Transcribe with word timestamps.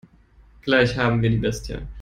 Gleich 0.63 0.97
haben 0.97 1.21
wir 1.21 1.29
die 1.29 1.37
Bestie. 1.37 1.77